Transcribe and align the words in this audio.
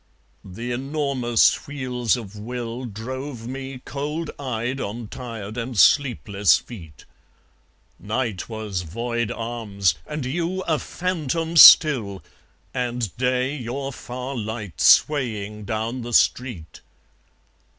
The 0.43 0.71
enormous 0.71 1.67
wheels 1.67 2.17
of 2.17 2.35
will 2.35 2.85
Drove 2.85 3.47
me 3.47 3.83
cold 3.85 4.31
eyed 4.39 4.81
on 4.81 5.07
tired 5.09 5.57
and 5.57 5.77
sleepless 5.77 6.57
feet. 6.57 7.05
Night 7.99 8.49
was 8.49 8.81
void 8.81 9.29
arms 9.29 9.93
and 10.07 10.25
you 10.25 10.61
a 10.63 10.79
phantom 10.79 11.55
still, 11.55 12.23
And 12.73 13.15
day 13.15 13.55
your 13.55 13.93
far 13.93 14.35
light 14.35 14.81
swaying 14.81 15.65
down 15.65 16.01
the 16.01 16.13
street. 16.13 16.81